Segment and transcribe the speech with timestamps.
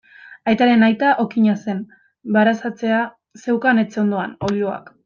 [0.53, 1.83] Aitaren aita okina zen,
[2.39, 3.05] baratzea
[3.45, 4.95] zeukan etxe ondoan, oiloak.